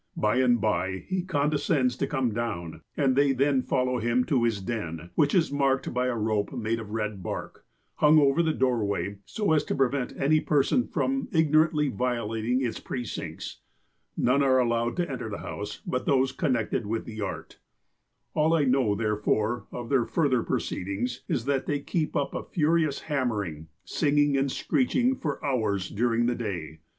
By 0.17 0.37
and 0.37 0.59
by 0.59 1.03
he 1.07 1.21
condescends 1.21 1.95
to 1.97 2.07
come 2.07 2.33
down, 2.33 2.81
and 2.97 3.15
they 3.15 3.33
then 3.33 3.61
follow 3.61 3.99
him 3.99 4.23
to 4.23 4.45
his 4.45 4.59
den, 4.59 5.11
which 5.13 5.35
is 5.35 5.51
marked 5.51 5.93
by 5.93 6.07
a 6.07 6.15
rope 6.15 6.51
made 6.53 6.79
of 6.79 6.89
red 6.89 7.21
bark, 7.21 7.65
hung 7.97 8.17
over 8.17 8.41
the 8.41 8.51
doorway, 8.51 9.19
so 9.25 9.51
as 9.51 9.63
to 9.65 9.75
prevent 9.75 10.17
any 10.19 10.39
person 10.39 10.87
from 10.87 11.27
ignorantly 11.31 11.87
violating 11.89 12.63
its 12.65 12.79
precincts. 12.79 13.59
None 14.17 14.41
are 14.41 14.57
allowed 14.57 14.95
to 14.95 15.07
enter 15.07 15.29
the 15.29 15.37
house 15.37 15.81
but 15.85 16.07
those 16.07 16.31
connected 16.31 16.87
with 16.87 17.05
the 17.05 17.21
art. 17.21 17.59
"All 18.33 18.55
I 18.55 18.63
know, 18.63 18.95
therefore, 18.95 19.67
of 19.71 19.89
their 19.89 20.05
further 20.07 20.41
proceedings, 20.41 21.21
is 21.27 21.45
that 21.45 21.67
they 21.67 21.79
keep 21.79 22.15
up 22.15 22.33
a 22.33 22.41
furious 22.41 23.01
hammering, 23.01 23.67
singing 23.85 24.35
and 24.35 24.51
screeching 24.51 25.15
for 25.15 25.45
hours 25.45 25.87
during 25.89 26.25
the 26.25 26.33
day. 26.33 26.79